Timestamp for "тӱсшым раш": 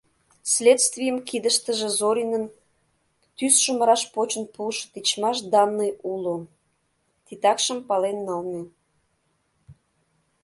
3.37-4.01